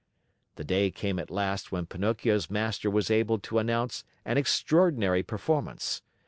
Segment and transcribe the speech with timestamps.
[0.55, 6.01] The day came at last when Pinocchio's master was able to announce an extraordinary performance.